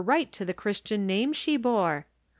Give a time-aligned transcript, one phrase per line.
[0.03, 2.07] 329 right to the Christian name she bore?